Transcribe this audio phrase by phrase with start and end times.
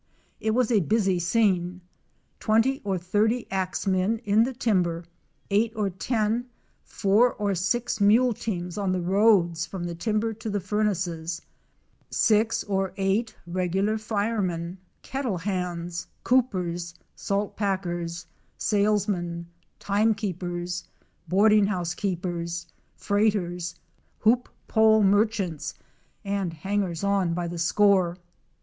[0.39, 1.81] It was a busy scene;
[2.39, 5.03] 20 or 30 axe men in the timber,
[5.51, 6.47] eight or ten
[6.83, 11.43] four or six mule teams on the roads from the timber to the furnaces,
[12.09, 18.25] six or eight regular firemen, kettle hands, coopers, salt packers,
[18.57, 19.45] salesmen,
[19.77, 20.83] time keepers,
[21.27, 22.65] boarding house keepers,
[22.95, 23.75] freighters,
[24.17, 25.75] hoop pole merchants,
[26.25, 28.17] and hangers on by the score.